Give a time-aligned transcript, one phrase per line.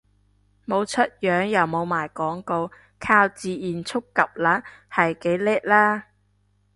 [0.65, 6.03] 冇出樣又冇賣廣告，靠自然觸及率係幾叻喇